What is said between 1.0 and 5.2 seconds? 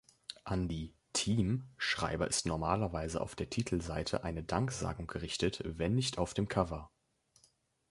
„Team“ -Schreiber ist normalerweise auf der Titelseite eine Danksagung